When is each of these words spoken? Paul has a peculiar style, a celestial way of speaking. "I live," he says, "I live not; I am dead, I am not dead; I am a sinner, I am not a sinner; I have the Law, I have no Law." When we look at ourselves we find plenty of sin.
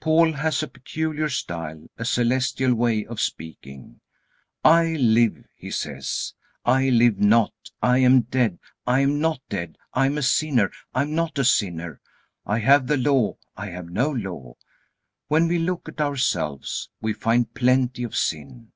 Paul 0.00 0.32
has 0.32 0.60
a 0.60 0.66
peculiar 0.66 1.28
style, 1.28 1.86
a 1.96 2.04
celestial 2.04 2.74
way 2.74 3.06
of 3.06 3.20
speaking. 3.20 4.00
"I 4.64 4.94
live," 4.94 5.44
he 5.54 5.70
says, 5.70 6.34
"I 6.64 6.88
live 6.88 7.20
not; 7.20 7.52
I 7.80 7.98
am 7.98 8.22
dead, 8.22 8.58
I 8.88 9.02
am 9.02 9.20
not 9.20 9.40
dead; 9.48 9.78
I 9.94 10.06
am 10.06 10.18
a 10.18 10.22
sinner, 10.22 10.72
I 10.96 11.02
am 11.02 11.14
not 11.14 11.38
a 11.38 11.44
sinner; 11.44 12.00
I 12.44 12.58
have 12.58 12.88
the 12.88 12.96
Law, 12.96 13.36
I 13.56 13.66
have 13.70 13.88
no 13.88 14.10
Law." 14.10 14.56
When 15.28 15.46
we 15.46 15.60
look 15.60 15.88
at 15.88 16.00
ourselves 16.00 16.90
we 17.00 17.12
find 17.12 17.54
plenty 17.54 18.02
of 18.02 18.16
sin. 18.16 18.72